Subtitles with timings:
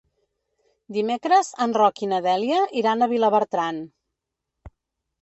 [0.97, 3.87] Dimecres en Roc i na Dèlia iran a Vilabertran.